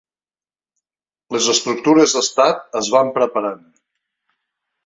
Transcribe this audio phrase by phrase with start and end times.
[1.35, 3.63] Les estructures d’estat es van preparant.